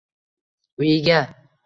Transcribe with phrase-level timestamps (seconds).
[0.79, 1.19] uyiga